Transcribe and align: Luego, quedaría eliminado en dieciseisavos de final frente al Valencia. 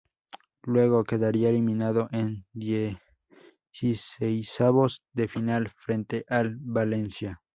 Luego, 0.63 1.03
quedaría 1.03 1.51
eliminado 1.51 2.09
en 2.11 2.47
dieciseisavos 3.75 5.03
de 5.13 5.27
final 5.27 5.69
frente 5.69 6.25
al 6.27 6.55
Valencia. 6.59 7.43